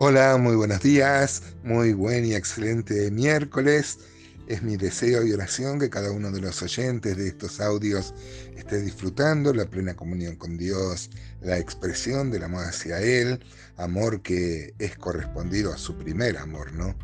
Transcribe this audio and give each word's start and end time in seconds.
Hola, 0.00 0.36
muy 0.38 0.56
buenos 0.56 0.80
días, 0.80 1.40
muy 1.62 1.92
buen 1.92 2.24
y 2.24 2.34
excelente 2.34 3.12
miércoles. 3.12 4.00
Es 4.48 4.60
mi 4.60 4.76
deseo 4.76 5.24
y 5.24 5.32
oración 5.32 5.78
que 5.78 5.88
cada 5.88 6.10
uno 6.10 6.32
de 6.32 6.40
los 6.40 6.60
oyentes 6.62 7.16
de 7.16 7.28
estos 7.28 7.60
audios 7.60 8.12
esté 8.56 8.82
disfrutando 8.82 9.54
la 9.54 9.66
plena 9.66 9.94
comunión 9.94 10.34
con 10.34 10.56
Dios, 10.58 11.10
la 11.40 11.58
expresión 11.58 12.32
del 12.32 12.42
amor 12.42 12.64
hacia 12.64 13.00
Él, 13.00 13.38
amor 13.76 14.20
que 14.20 14.74
es 14.80 14.96
correspondido 14.96 15.72
a 15.72 15.78
su 15.78 15.96
primer 15.96 16.38
amor, 16.38 16.72
¿no? 16.72 16.96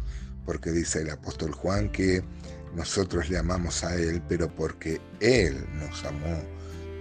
Porque 0.44 0.72
dice 0.72 1.02
el 1.02 1.10
apóstol 1.10 1.52
Juan 1.52 1.92
que 1.92 2.24
nosotros 2.74 3.30
le 3.30 3.38
amamos 3.38 3.84
a 3.84 3.94
Él, 3.94 4.20
pero 4.28 4.52
porque 4.52 5.00
Él 5.20 5.64
nos 5.74 6.04
amó 6.04 6.42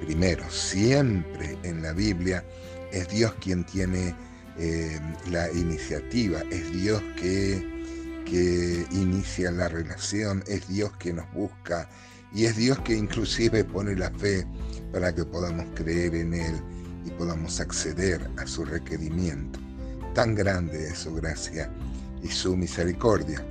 primero. 0.06 0.48
Siempre 0.52 1.58
en 1.64 1.82
la 1.82 1.94
Biblia 1.94 2.46
es 2.92 3.10
Dios 3.10 3.34
quien 3.42 3.66
tiene 3.66 4.14
eh, 4.60 5.00
la 5.32 5.50
iniciativa, 5.52 6.42
es 6.52 6.72
Dios 6.74 7.02
que, 7.16 7.66
que 8.26 8.86
inicia 8.92 9.52
la 9.52 9.70
relación, 9.70 10.44
es 10.48 10.68
Dios 10.68 10.92
que 10.98 11.14
nos 11.14 11.32
busca 11.34 11.88
y 12.34 12.46
es 12.46 12.58
Dios 12.58 12.78
que 12.80 12.94
inclusive 12.94 13.64
pone 13.64 13.96
la 13.96 14.12
fe 14.12 14.46
para 14.92 15.16
que 15.16 15.24
podamos 15.24 15.66
creer 15.76 16.14
en 16.16 16.34
Él 16.34 16.56
y 17.06 17.10
podamos 17.12 17.60
acceder 17.60 18.30
a 18.38 18.46
su 18.46 18.66
requerimiento. 18.66 19.60
Tan 20.14 20.36
grande 20.36 20.90
es 20.90 21.00
su 21.00 21.16
gracia 21.16 21.72
y 22.22 22.28
su 22.28 22.58
misericordia. 22.58 23.42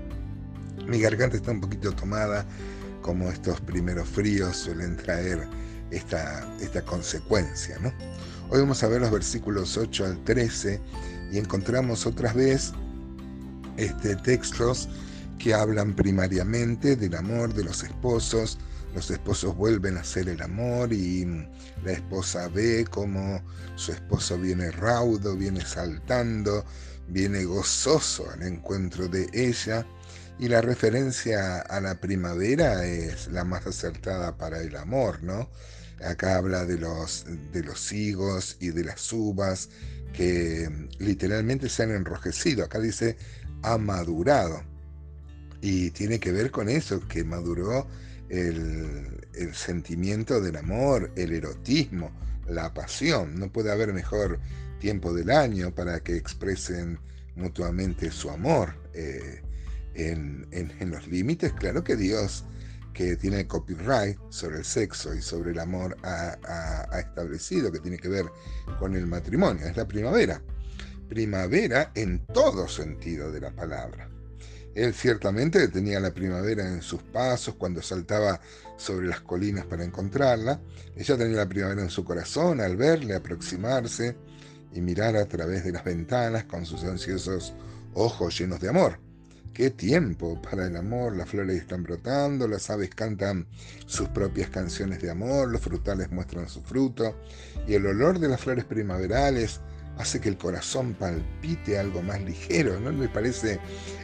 Mi 0.87 1.01
garganta 1.01 1.37
está 1.37 1.52
un 1.52 1.63
poquito 1.63 1.93
tomada, 1.93 2.45
como 3.01 3.30
estos 3.30 3.61
primeros 3.63 4.07
fríos 4.07 4.57
suelen 4.57 4.97
traer 4.97 5.47
esta, 5.91 6.47
esta 6.61 6.83
consecuencia. 6.83 7.79
¿no? 7.80 7.93
Hoy 8.51 8.61
vamos 8.61 8.83
a 8.83 8.88
ver 8.88 9.02
los 9.02 9.11
versículos 9.11 9.77
8 9.77 10.07
al 10.07 10.24
13 10.24 10.80
y 11.30 11.37
encontramos 11.37 12.07
otra 12.07 12.32
vez 12.32 12.73
este, 13.77 14.16
textos 14.16 14.88
que 15.38 15.52
hablan 15.52 15.95
primariamente 15.95 16.96
del 16.96 17.15
amor 17.15 17.52
de 17.52 17.65
los 17.65 17.82
esposos. 17.82 18.57
Los 18.95 19.10
esposos 19.10 19.54
vuelven 19.54 19.99
a 19.99 20.01
hacer 20.01 20.30
el 20.30 20.41
amor 20.41 20.95
y 20.95 21.26
la 21.85 21.93
esposa 21.93 22.49
ve 22.49 22.87
como 22.91 23.43
su 23.74 23.93
esposo 23.93 24.38
viene 24.38 24.71
raudo, 24.71 25.37
viene 25.37 25.60
saltando, 25.60 26.65
viene 27.07 27.45
gozoso 27.45 28.30
al 28.30 28.45
encuentro 28.45 29.09
de 29.09 29.29
ella. 29.35 29.87
Y 30.38 30.49
la 30.49 30.63
referencia 30.63 31.60
a 31.60 31.82
la 31.82 32.01
primavera 32.01 32.87
es 32.87 33.29
la 33.29 33.45
más 33.45 33.66
acertada 33.66 34.38
para 34.38 34.63
el 34.63 34.74
amor, 34.74 35.23
¿no? 35.23 35.51
Acá 36.04 36.37
habla 36.37 36.65
de 36.65 36.79
los, 36.79 37.24
de 37.52 37.63
los 37.63 37.93
higos 37.93 38.57
y 38.60 38.68
de 38.71 38.85
las 38.85 39.13
uvas 39.13 39.68
que 40.13 40.68
literalmente 40.99 41.68
se 41.68 41.82
han 41.82 41.91
enrojecido. 41.91 42.65
Acá 42.65 42.79
dice 42.79 43.16
ha 43.63 43.79
madurado. 43.79 44.63
Y 45.60 45.91
tiene 45.91 46.21
que 46.21 46.30
ver 46.30 46.51
con 46.51 46.69
eso, 46.69 47.07
que 47.09 47.24
maduró 47.24 47.88
el, 48.29 49.26
el 49.35 49.54
sentimiento 49.54 50.41
del 50.41 50.57
amor, 50.57 51.10
el 51.16 51.32
erotismo, 51.32 52.13
la 52.46 52.73
pasión. 52.73 53.38
No 53.38 53.52
puede 53.52 53.73
haber 53.73 53.93
mejor 53.93 54.38
tiempo 54.79 55.13
del 55.13 55.30
año 55.30 55.74
para 55.74 56.01
que 56.01 56.16
expresen 56.16 57.01
mutuamente 57.35 58.10
su 58.10 58.30
amor. 58.30 58.74
Eh, 58.95 59.43
en, 59.95 60.46
en, 60.52 60.73
en, 60.79 60.91
los 60.91 61.09
límites, 61.09 61.52
claro 61.54 61.82
que 61.82 61.96
Dios 61.96 62.45
que 62.99 63.16
tiene 63.16 63.46
copyright 63.46 64.19
sobre 64.28 64.56
el 64.56 64.65
sexo 64.65 65.15
y 65.15 65.22
sobre 65.22 65.53
el 65.53 65.60
amor 65.60 65.97
ha, 66.03 66.99
establecido, 66.99 67.71
que 67.71 67.78
tiene 67.78 67.97
que 67.97 68.09
ver 68.09 68.25
con 68.81 68.97
el 68.97 69.06
matrimonio. 69.06 69.66
Es 69.66 69.77
la 69.77 69.87
primavera. 69.87 70.43
Primavera 71.09 71.93
en 71.94 72.26
todo 72.26 72.66
sentido 72.66 73.31
de 73.31 73.41
la 73.41 73.53
palabra. 73.53 74.10
Él 74.75 74.92
ciertamente 74.94 75.69
tenía 75.69 76.00
la 76.00 76.12
primavera 76.12 76.66
en 76.66 76.82
sus 76.82 77.00
pasos 77.00 77.54
cuando 77.54 77.82
saltaba 77.82 78.41
sobre 78.76 79.06
las 79.06 79.20
colinas 79.20 79.65
para 79.65 79.84
encontrarla. 79.84 80.60
Ella 80.97 81.16
tenía 81.16 81.36
la 81.36 81.48
primavera 81.48 81.82
en 81.82 81.91
su 81.91 82.03
corazón 82.03 82.60
al 82.60 82.76
verle 82.76 83.15
aproximarse 83.15 84.16
y 84.72 84.80
mirar 84.80 85.15
a 85.15 85.26
través 85.26 85.62
de 85.62 85.70
las 85.70 85.84
ventanas 85.84 86.47
con 86.47 86.66
sus 86.66 86.82
ansiosos 86.82 87.54
ojos 87.94 88.36
llenos 88.36 88.59
de 88.59 88.70
amor. 88.70 89.07
Qué 89.58 89.70
tiempo 89.70 90.41
para 90.41 90.69
el 90.69 90.76
amor, 90.76 91.16
las 91.16 91.30
flores 91.30 91.56
están 91.56 91.82
brotando, 91.82 92.46
las 92.46 92.70
aves 92.70 92.91
cantan 92.91 93.48
sus 93.86 94.08
propias 94.08 94.50
canciones 94.50 95.02
de 95.02 95.10
amor, 95.10 95.48
los 95.48 95.60
frutales 95.60 96.12
muestran 96.12 96.48
su 96.48 96.62
fruto 96.62 97.16
y 97.66 97.74
el 97.74 97.84
olor 97.84 98.20
de 98.20 98.28
las 98.28 98.41
flores 98.41 98.64
primaverales 98.64 99.60
hace 99.97 100.20
que 100.20 100.28
el 100.28 100.38
corazón 100.38 100.94
palpite 100.94 101.76
algo 101.76 102.02
más 102.02 102.20
ligero, 102.20 102.78
¿no 102.78 102.92
le 102.92 103.08
parece 103.08 103.58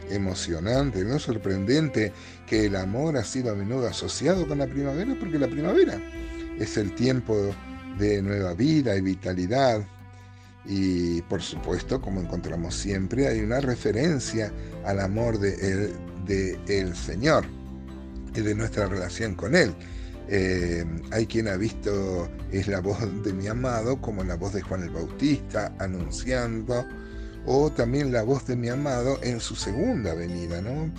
emocionante, 0.09 1.05
no 1.05 1.19
sorprendente 1.19 2.11
que 2.45 2.65
el 2.65 2.75
amor 2.75 3.15
ha 3.15 3.23
sido 3.23 3.53
a 3.53 3.55
menudo 3.55 3.87
asociado 3.87 4.45
con 4.49 4.57
la 4.57 4.67
primavera? 4.67 5.15
Porque 5.17 5.39
la 5.39 5.47
primavera 5.47 6.01
es 6.59 6.75
el 6.75 6.93
tiempo 6.95 7.55
de 7.97 8.21
nueva 8.21 8.55
vida 8.55 8.93
y 8.97 8.99
vitalidad, 8.99 9.87
y 10.67 11.21
por 11.23 11.41
supuesto, 11.41 12.01
como 12.01 12.21
encontramos 12.21 12.75
siempre, 12.75 13.27
hay 13.27 13.41
una 13.41 13.59
referencia 13.59 14.51
al 14.83 14.99
amor 14.99 15.39
de 15.39 15.53
el, 15.53 15.93
de 16.25 16.59
el 16.67 16.95
Señor 16.95 17.45
y 18.33 18.41
de 18.41 18.55
nuestra 18.55 18.87
relación 18.87 19.35
con 19.35 19.55
Él. 19.55 19.73
Eh, 20.27 20.83
hay 21.11 21.27
quien 21.27 21.47
ha 21.47 21.55
visto 21.55 22.27
es 22.51 22.67
la 22.67 22.79
voz 22.79 22.97
de 23.23 23.31
mi 23.31 23.45
amado 23.47 24.01
como 24.01 24.23
la 24.23 24.35
voz 24.35 24.53
de 24.53 24.61
Juan 24.61 24.81
el 24.81 24.89
Bautista 24.89 25.71
anunciando 25.77 26.83
o 27.45 27.71
también 27.71 28.11
la 28.11 28.23
voz 28.23 28.47
de 28.47 28.55
mi 28.55 28.69
amado 28.69 29.19
en 29.21 29.39
su 29.39 29.55
segunda 29.55 30.15
venida, 30.15 30.61
¿no? 30.61 30.91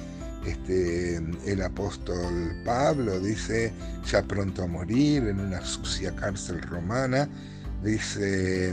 Este, 0.46 1.16
el 1.44 1.60
apóstol 1.60 2.54
Pablo 2.64 3.18
dice 3.18 3.72
ya 4.08 4.22
pronto 4.22 4.62
a 4.62 4.68
morir 4.68 5.26
en 5.26 5.40
una 5.40 5.60
sucia 5.64 6.14
cárcel 6.14 6.62
romana, 6.62 7.28
dice 7.82 8.72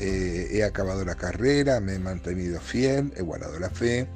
eh, 0.00 0.48
he 0.50 0.64
acabado 0.64 1.04
la 1.04 1.14
carrera, 1.14 1.78
me 1.80 1.94
he 1.94 1.98
mantenido 1.98 2.58
fiel, 2.60 3.12
he 3.16 3.22
guardado 3.22 3.58
la 3.58 3.68
fe, 3.68 4.08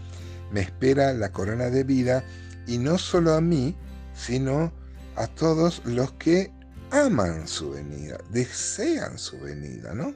me 0.50 0.62
espera 0.62 1.12
la 1.12 1.30
corona 1.30 1.68
de 1.68 1.84
vida 1.84 2.24
y 2.66 2.78
no 2.78 2.96
solo 2.96 3.34
a 3.34 3.40
mí, 3.42 3.76
sino 4.14 4.72
a 5.16 5.26
todos 5.26 5.82
los 5.84 6.12
que 6.12 6.50
aman 6.90 7.46
su 7.46 7.72
venida, 7.72 8.18
desean 8.30 9.18
su 9.18 9.38
venida, 9.38 9.94
¿no? 9.94 10.14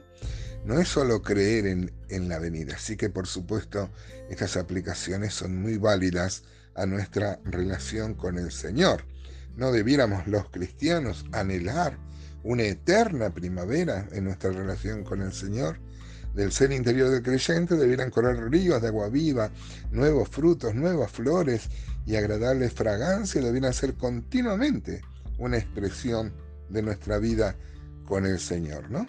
No 0.65 0.79
es 0.79 0.87
solo 0.89 1.21
creer 1.21 1.67
en, 1.67 1.91
en 2.09 2.27
la 2.29 2.39
venida, 2.39 2.75
así 2.75 2.97
que 2.97 3.09
por 3.09 3.27
supuesto 3.27 3.89
estas 4.29 4.57
aplicaciones 4.57 5.33
son 5.33 5.61
muy 5.61 5.77
válidas 5.77 6.43
a 6.75 6.85
nuestra 6.85 7.39
relación 7.45 8.15
con 8.15 8.37
el 8.37 8.51
Señor. 8.51 9.05
No 9.55 9.71
debiéramos 9.71 10.25
los 10.27 10.49
cristianos 10.49 11.25
anhelar 11.31 11.97
una 12.43 12.63
eterna 12.63 13.29
primavera 13.29 14.07
en 14.11 14.25
nuestra 14.25 14.51
relación 14.51 15.03
con 15.03 15.21
el 15.21 15.33
Señor. 15.33 15.79
Del 16.33 16.51
ser 16.51 16.71
interior 16.71 17.09
del 17.09 17.23
creyente 17.23 17.75
debieran 17.75 18.11
correr 18.11 18.49
ríos 18.49 18.81
de 18.81 18.87
agua 18.87 19.09
viva, 19.09 19.51
nuevos 19.91 20.29
frutos, 20.29 20.75
nuevas 20.75 21.11
flores 21.11 21.69
y 22.05 22.15
agradables 22.15 22.73
fragancias 22.73 23.43
debieran 23.43 23.73
ser 23.73 23.95
continuamente 23.95 25.01
una 25.37 25.57
expresión 25.57 26.33
de 26.69 26.81
nuestra 26.81 27.17
vida 27.17 27.55
con 28.05 28.25
el 28.25 28.39
Señor, 28.39 28.89
¿no? 28.89 29.05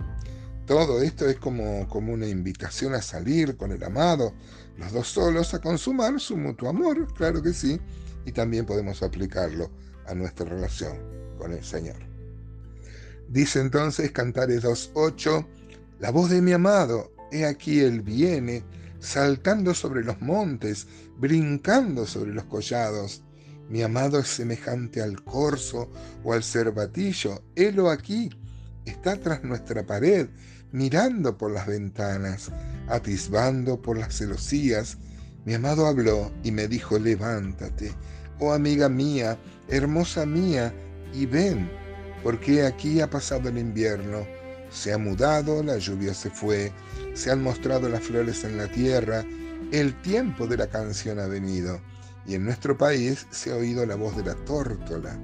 Todo 0.67 1.03
esto 1.03 1.29
es 1.29 1.37
como, 1.37 1.89
como 1.89 2.13
una 2.13 2.27
invitación 2.27 2.95
a 2.95 3.03
salir 3.03 3.57
con 3.57 3.73
el 3.73 3.83
amado, 3.83 4.33
los 4.77 4.93
dos 4.93 5.09
solos, 5.09 5.53
a 5.53 5.61
consumar 5.61 6.19
su 6.21 6.37
mutuo 6.37 6.69
amor, 6.69 7.13
claro 7.15 7.43
que 7.43 7.53
sí, 7.53 7.81
y 8.25 8.33
también 8.33 8.67
podemos 8.67 9.03
aplicarlo 9.03 9.71
a 10.07 10.15
nuestra 10.15 10.47
relación 10.47 10.97
con 11.39 11.53
el 11.53 11.65
Señor. 11.65 12.10
Dice 13.31 13.61
entonces 13.61 14.11
Cantares 14.11 14.65
2.8, 14.65 15.47
la 16.01 16.11
voz 16.11 16.31
de 16.31 16.43
mi 16.43 16.51
amado, 16.51 17.13
he 17.31 17.47
aquí 17.47 17.79
él 17.79 18.03
viene, 18.03 18.65
saltando 18.99 19.73
sobre 19.73 20.03
los 20.03 20.21
montes, 20.21 20.89
brincando 21.17 22.07
sobre 22.07 22.35
los 22.35 22.43
collados. 22.47 23.23
Mi 23.69 23.85
amado 23.85 24.19
es 24.19 24.27
semejante 24.27 25.01
al 25.01 25.23
corzo 25.23 25.89
o 26.25 26.33
al 26.33 26.43
cervatillo, 26.43 27.45
helo 27.55 27.89
aquí, 27.89 28.31
está 28.85 29.17
tras 29.17 29.45
nuestra 29.45 29.87
pared, 29.87 30.29
mirando 30.73 31.39
por 31.39 31.53
las 31.53 31.69
ventanas, 31.69 32.51
atisbando 32.89 33.81
por 33.81 33.97
las 33.97 34.13
celosías. 34.19 34.99
Mi 35.45 35.55
amado 35.55 35.87
habló 35.87 36.33
y 36.43 36.51
me 36.51 36.67
dijo, 36.67 36.99
levántate, 36.99 37.93
oh 38.41 38.53
amiga 38.53 38.89
mía, 38.89 39.39
hermosa 39.69 40.27
mía, 40.27 40.75
y 41.15 41.27
ven 41.27 41.80
porque 42.23 42.65
aquí 42.65 43.01
ha 43.01 43.09
pasado 43.09 43.49
el 43.49 43.59
invierno, 43.59 44.27
se 44.71 44.93
ha 44.93 44.99
mudado, 44.99 45.63
la 45.63 45.79
lluvia 45.79 46.15
se 46.15 46.31
fue, 46.31 46.73
se 47.15 47.31
han 47.31 47.43
mostrado 47.43 47.89
las 47.89 48.03
flores 48.03 48.45
en 48.45 48.57
la 48.57 48.69
tierra, 48.69 49.25
el 49.73 49.95
tiempo 50.03 50.47
de 50.47 50.57
la 50.57 50.67
canción 50.67 51.19
ha 51.19 51.27
venido, 51.27 51.81
y 52.27 52.35
en 52.35 52.45
nuestro 52.45 52.77
país 52.77 53.27
se 53.31 53.53
ha 53.53 53.57
oído 53.57 53.85
la 53.87 53.97
voz 53.97 54.17
de 54.17 54.25
la 54.25 54.35
tórtola. 54.45 55.19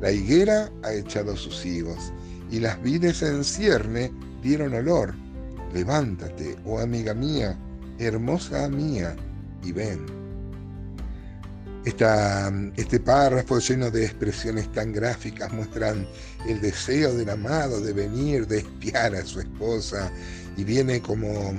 La 0.00 0.10
higuera 0.10 0.70
ha 0.82 0.92
echado 0.92 1.36
sus 1.36 1.64
higos, 1.64 2.12
y 2.50 2.60
las 2.60 2.82
vides 2.82 3.22
en 3.22 3.44
cierne 3.44 4.12
dieron 4.42 4.74
olor. 4.74 5.14
Levántate, 5.72 6.56
oh 6.64 6.80
amiga 6.80 7.14
mía, 7.14 7.58
hermosa 7.98 8.68
mía, 8.68 9.16
y 9.62 9.72
ven 9.72 10.21
este 11.84 13.00
párrafo 13.00 13.58
lleno 13.58 13.90
de 13.90 14.04
expresiones 14.04 14.70
tan 14.72 14.92
gráficas 14.92 15.52
muestran 15.52 16.06
el 16.46 16.60
deseo 16.60 17.12
del 17.14 17.30
amado 17.30 17.80
de 17.80 17.92
venir, 17.92 18.46
de 18.46 18.58
espiar 18.58 19.14
a 19.16 19.24
su 19.24 19.40
esposa 19.40 20.12
y 20.56 20.64
viene 20.64 21.00
como, 21.00 21.52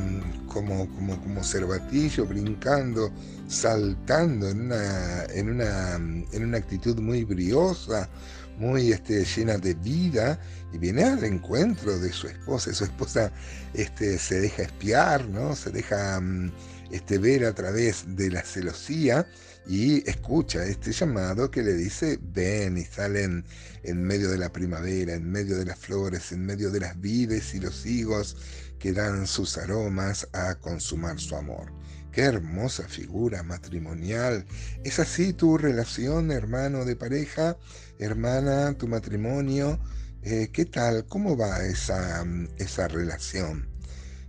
como, 0.48 0.88
como, 0.96 1.20
como 1.20 1.44
cervatillo 1.44 2.26
brincando, 2.26 3.12
saltando 3.48 4.50
en 4.50 4.62
una, 4.62 5.26
en 5.26 5.50
una, 5.50 5.96
en 5.96 6.44
una 6.44 6.58
actitud 6.58 6.98
muy 7.00 7.26
briosa, 7.26 8.10
muy 8.58 8.92
este, 8.92 9.26
llena 9.26 9.58
de 9.58 9.74
vida 9.74 10.40
y 10.72 10.78
viene 10.78 11.04
al 11.04 11.24
encuentro 11.24 12.00
de 12.00 12.12
su 12.14 12.28
esposa. 12.28 12.74
Su 12.74 12.86
esposa 12.86 13.32
este, 13.74 14.18
se 14.18 14.40
deja 14.40 14.64
espiar, 14.64 15.28
¿no? 15.28 15.56
se 15.56 15.72
deja 15.72 16.20
mm, 16.22 16.52
este, 16.92 17.18
ver 17.18 17.46
a 17.46 17.54
través 17.54 18.06
de 18.16 18.30
la 18.30 18.44
celosía 18.44 19.28
y 19.66 20.08
escucha 20.10 20.66
este 20.66 20.92
llamado 20.92 21.50
que 21.50 21.64
le 21.64 21.74
dice, 21.74 22.20
ven 22.22 22.78
y 22.78 22.84
salen 22.84 23.46
en 23.84 24.04
medio 24.04 24.30
de 24.30 24.38
la 24.38 24.52
primavera, 24.52 25.14
en 25.14 25.32
medio 25.32 25.58
de 25.58 25.66
las 25.66 25.80
flores, 25.80 26.32
en 26.32 26.46
medio 26.46 26.70
de 26.70 26.82
las 26.82 27.00
vides 27.00 27.54
y 27.54 27.60
los 27.60 27.86
higos 27.86 28.36
que 28.80 28.92
dan 28.92 29.28
sus 29.28 29.58
aromas 29.58 30.28
a 30.34 30.56
consumar 30.56 31.20
su 31.20 31.36
amor. 31.36 31.72
Qué 32.12 32.22
hermosa 32.22 32.88
figura 32.88 33.42
matrimonial. 33.42 34.46
¿Es 34.84 35.00
así 35.00 35.34
tu 35.34 35.58
relación, 35.58 36.32
hermano 36.32 36.86
de 36.86 36.96
pareja, 36.96 37.58
hermana, 37.98 38.78
tu 38.78 38.88
matrimonio? 38.88 39.80
Eh, 40.22 40.50
¿Qué 40.54 40.66
tal? 40.66 41.06
¿Cómo 41.08 41.36
va 41.38 41.66
esa, 41.66 42.24
esa 42.58 42.88
relación? 42.88 43.68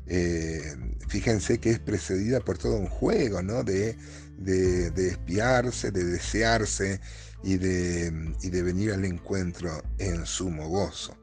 Eh, 0.07 0.77
fíjense 1.09 1.59
que 1.59 1.71
es 1.71 1.79
precedida 1.79 2.41
por 2.41 2.59
todo 2.59 2.77
un 2.77 2.89
juego, 2.89 3.43
¿no? 3.43 3.65
De 3.65 3.97
de, 4.39 4.89
espiarse, 5.09 5.91
de 5.91 6.05
desearse 6.05 7.01
y 7.43 7.57
de, 7.57 8.11
de, 8.11 8.63
venir 8.63 8.93
al 8.93 9.05
encuentro 9.05 9.83
en 9.99 10.27
sumo 10.27 10.69
gozo. 10.69 11.17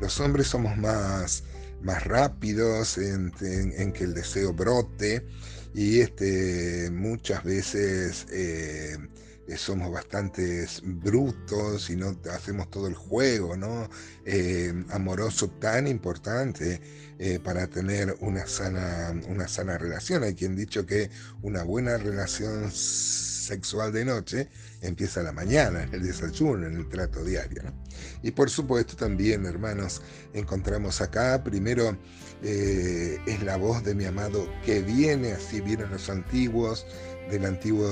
Los 0.00 0.20
hombres 0.20 0.48
somos 0.48 0.76
más, 0.76 1.44
más 1.82 2.04
rápidos 2.04 2.98
en, 2.98 3.30
que 3.32 4.04
el 4.04 4.14
deseo 4.14 4.52
brote 4.52 5.26
y 5.74 6.00
este, 6.00 6.90
muchas 6.92 7.42
veces 7.44 8.26
eh, 8.30 8.96
somos 9.56 9.92
bastante 9.92 10.66
brutos 10.82 11.90
y 11.90 11.96
no 11.96 12.16
hacemos 12.32 12.70
todo 12.70 12.86
el 12.88 12.94
juego 12.94 13.56
¿no? 13.56 13.88
Eh, 14.24 14.72
amoroso 14.90 15.50
tan 15.50 15.86
importante 15.86 16.80
eh, 17.18 17.38
para 17.38 17.66
tener 17.68 18.16
una 18.20 18.46
sana, 18.46 19.14
una 19.28 19.46
sana 19.46 19.78
relación. 19.78 20.24
Hay 20.24 20.34
quien 20.34 20.56
dicho 20.56 20.84
que 20.84 21.10
una 21.42 21.62
buena 21.62 21.96
relación 21.96 22.70
sexual 23.44 23.92
de 23.92 24.04
noche 24.04 24.48
empieza 24.80 25.22
la 25.22 25.32
mañana, 25.32 25.88
el 25.92 26.02
desayuno, 26.02 26.66
en 26.66 26.76
el 26.76 26.88
trato 26.88 27.24
diario. 27.24 27.62
Y 28.22 28.30
por 28.30 28.50
supuesto 28.50 28.96
también, 28.96 29.46
hermanos, 29.46 30.02
encontramos 30.32 31.00
acá, 31.00 31.42
primero 31.44 31.96
eh, 32.42 33.18
es 33.26 33.42
la 33.42 33.56
voz 33.56 33.84
de 33.84 33.94
mi 33.94 34.04
amado 34.04 34.48
que 34.64 34.82
viene, 34.82 35.32
así 35.32 35.60
vienen 35.60 35.90
los 35.90 36.10
antiguos, 36.10 36.86
del 37.30 37.46
Antiguo 37.46 37.88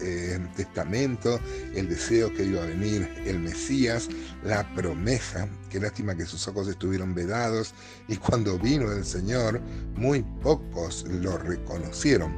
eh, 0.00 0.38
Testamento, 0.54 1.40
el 1.74 1.88
deseo 1.88 2.32
que 2.32 2.44
iba 2.44 2.62
a 2.62 2.66
venir 2.66 3.08
el 3.24 3.38
Mesías, 3.38 4.08
la 4.44 4.68
promesa, 4.74 5.48
qué 5.70 5.80
lástima 5.80 6.14
que 6.14 6.26
sus 6.26 6.46
ojos 6.48 6.68
estuvieron 6.68 7.14
vedados 7.14 7.74
y 8.08 8.16
cuando 8.16 8.58
vino 8.58 8.92
el 8.92 9.04
Señor, 9.04 9.60
muy 9.94 10.22
pocos 10.42 11.04
lo 11.08 11.38
reconocieron. 11.38 12.34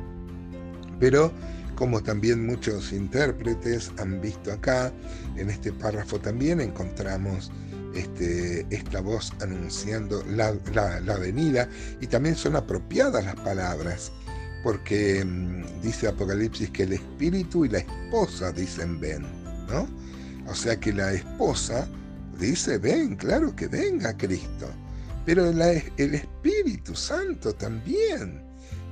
Pero 1.00 1.32
como 1.78 2.02
también 2.02 2.44
muchos 2.44 2.92
intérpretes 2.92 3.92
han 3.98 4.20
visto 4.20 4.52
acá, 4.52 4.92
en 5.36 5.48
este 5.48 5.72
párrafo 5.72 6.18
también 6.18 6.60
encontramos 6.60 7.52
este, 7.94 8.66
esta 8.70 9.00
voz 9.00 9.32
anunciando 9.40 10.24
la, 10.26 10.50
venida 11.20 11.68
y 12.00 12.08
también 12.08 12.34
son 12.34 12.56
apropiadas 12.56 13.24
las 13.24 13.36
palabras 13.36 14.10
porque 14.64 15.24
mm, 15.24 15.80
dice 15.80 16.08
Apocalipsis 16.08 16.68
que 16.70 16.82
el 16.82 16.94
espíritu 16.94 17.64
y 17.64 17.68
la 17.68 17.78
esposa 17.78 18.50
dicen 18.50 18.98
ven, 18.98 19.22
¿no? 19.68 19.86
O 20.50 20.56
sea 20.56 20.80
que 20.80 20.92
la 20.92 21.12
esposa 21.12 21.88
dice 22.40 22.78
ven, 22.78 23.14
claro 23.14 23.54
que 23.54 23.68
venga 23.68 24.16
Cristo, 24.16 24.66
pero 25.24 25.48
el 25.48 26.14
Espíritu 26.14 26.96
Santo 26.96 27.54
también, 27.54 28.42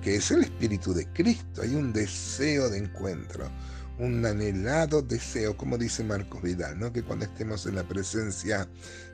que 0.02 0.16
es 0.16 0.31
el 0.31 0.43
Espíritu 0.43 0.94
de 0.94 1.06
Cristo, 1.12 1.62
hay 1.62 1.75
un 1.75 1.93
deseo 1.93 2.69
de 2.70 2.78
encuentro, 2.78 3.50
un 3.98 4.25
anhelado 4.25 5.02
deseo, 5.02 5.56
como 5.56 5.78
dice 5.78 6.04
Marcos 6.04 6.43
Vidal, 6.43 6.78
¿no? 6.78 6.93
que 6.93 7.02
cuando 7.02 7.25
estemos 7.25 7.66
en 7.66 7.76
la 7.76 7.88
presencia 7.88 8.69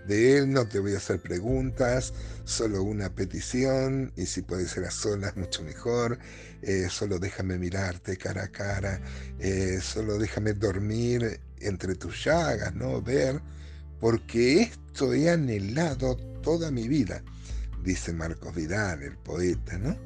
de 0.07 0.37
Él 0.37 0.53
no 0.53 0.67
te 0.67 0.81
voy 0.81 0.95
a 0.95 0.97
hacer 0.97 1.21
preguntas, 1.21 2.13
solo 2.45 2.83
una 2.83 3.15
petición, 3.15 4.13
y 4.17 4.27
si 4.27 4.43
puede 4.43 4.67
ser 4.67 4.85
a 4.85 4.91
solas, 4.91 5.37
mucho 5.37 5.63
mejor, 5.63 6.19
eh, 6.63 6.89
solo 6.91 7.19
déjame 7.19 7.59
mirarte 7.59 8.17
cara 8.17 8.45
a 8.45 8.49
cara, 8.49 9.01
eh, 9.39 9.79
solo 9.81 10.19
déjame 10.19 10.53
dormir 10.55 11.41
entre 11.61 11.95
tus 11.95 12.25
llagas, 12.25 12.75
¿no? 12.75 13.01
ver, 13.01 13.41
porque 14.01 14.63
esto 14.63 15.15
he 15.15 15.31
anhelado 15.31 16.17
toda 16.43 16.73
mi 16.73 16.89
vida, 16.89 17.23
dice 17.85 18.13
Marcos 18.13 18.55
Vidal, 18.55 19.03
el 19.03 19.17
poeta, 19.17 19.79
¿no? 19.79 19.97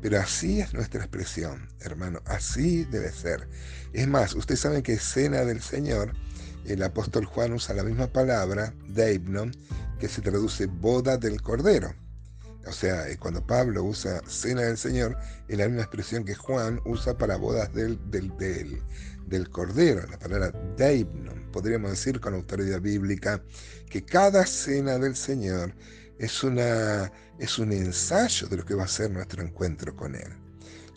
Pero 0.00 0.20
así 0.20 0.60
es 0.60 0.74
nuestra 0.74 1.00
expresión, 1.00 1.68
hermano, 1.80 2.20
así 2.24 2.84
debe 2.84 3.10
ser. 3.10 3.48
Es 3.92 4.06
más, 4.06 4.34
ustedes 4.34 4.60
saben 4.60 4.82
que 4.82 4.96
Cena 4.98 5.44
del 5.44 5.60
Señor, 5.60 6.12
el 6.64 6.82
apóstol 6.82 7.24
Juan 7.24 7.52
usa 7.52 7.74
la 7.74 7.82
misma 7.82 8.06
palabra, 8.06 8.72
Deibnon, 8.88 9.52
que 9.98 10.08
se 10.08 10.22
traduce 10.22 10.66
boda 10.66 11.16
del 11.16 11.42
Cordero. 11.42 11.92
O 12.66 12.72
sea, 12.72 13.08
eh, 13.08 13.16
cuando 13.16 13.44
Pablo 13.44 13.82
usa 13.82 14.20
Cena 14.28 14.62
del 14.62 14.76
Señor, 14.76 15.16
es 15.48 15.58
la 15.58 15.66
misma 15.66 15.82
expresión 15.82 16.24
que 16.24 16.34
Juan 16.34 16.80
usa 16.84 17.16
para 17.16 17.36
bodas 17.36 17.72
del, 17.72 17.98
del, 18.10 18.30
del, 19.26 19.50
Cordero, 19.50 20.06
la 20.06 20.18
palabra 20.18 20.52
Deibnon. 20.76 21.50
Podríamos 21.50 21.90
decir 21.90 22.20
con 22.20 22.34
autoridad 22.34 22.80
bíblica 22.80 23.42
que 23.88 24.04
cada 24.04 24.44
cena 24.46 24.98
del 24.98 25.16
Señor 25.16 25.74
es, 26.18 26.42
una, 26.42 27.10
es 27.38 27.58
un 27.58 27.72
ensayo 27.72 28.48
de 28.48 28.56
lo 28.58 28.64
que 28.64 28.74
va 28.74 28.84
a 28.84 28.88
ser 28.88 29.10
nuestro 29.10 29.42
encuentro 29.42 29.94
con 29.94 30.14
Él. 30.14 30.48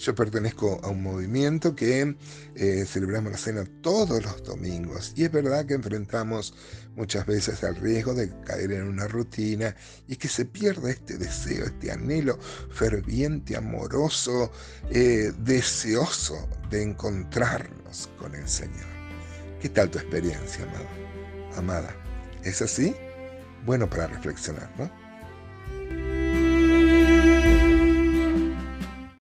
Yo 0.01 0.15
pertenezco 0.15 0.79
a 0.81 0.89
un 0.89 1.03
movimiento 1.03 1.75
que 1.75 2.15
eh, 2.55 2.85
celebramos 2.87 3.33
la 3.33 3.37
cena 3.37 3.63
todos 3.81 4.23
los 4.23 4.43
domingos 4.43 5.13
y 5.15 5.25
es 5.25 5.31
verdad 5.31 5.67
que 5.67 5.75
enfrentamos 5.75 6.55
muchas 6.95 7.27
veces 7.27 7.63
al 7.63 7.75
riesgo 7.75 8.15
de 8.15 8.31
caer 8.43 8.71
en 8.71 8.87
una 8.87 9.07
rutina 9.07 9.75
y 10.07 10.15
que 10.15 10.27
se 10.27 10.45
pierda 10.45 10.89
este 10.89 11.19
deseo, 11.19 11.65
este 11.65 11.91
anhelo 11.91 12.39
ferviente, 12.71 13.55
amoroso, 13.55 14.51
eh, 14.89 15.31
deseoso 15.37 16.49
de 16.71 16.81
encontrarnos 16.81 18.09
con 18.17 18.33
el 18.33 18.47
Señor. 18.47 18.89
¿Qué 19.61 19.69
tal 19.69 19.91
tu 19.91 19.99
experiencia, 19.99 20.63
amada? 20.63 20.89
Amada, 21.57 21.95
¿es 22.43 22.63
así? 22.63 22.95
Bueno 23.67 23.87
para 23.87 24.07
reflexionar, 24.07 24.73
¿no? 24.79 25.00